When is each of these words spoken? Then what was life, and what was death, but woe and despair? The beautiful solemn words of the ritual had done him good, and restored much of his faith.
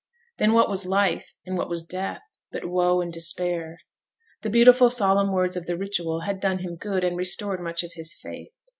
Then 0.39 0.53
what 0.53 0.67
was 0.67 0.87
life, 0.87 1.35
and 1.45 1.55
what 1.59 1.69
was 1.69 1.83
death, 1.85 2.23
but 2.51 2.65
woe 2.65 3.01
and 3.01 3.13
despair? 3.13 3.77
The 4.41 4.49
beautiful 4.49 4.89
solemn 4.89 5.31
words 5.31 5.55
of 5.55 5.67
the 5.67 5.77
ritual 5.77 6.21
had 6.21 6.39
done 6.39 6.57
him 6.57 6.75
good, 6.75 7.03
and 7.03 7.15
restored 7.15 7.59
much 7.59 7.83
of 7.83 7.91
his 7.93 8.11
faith. 8.19 8.59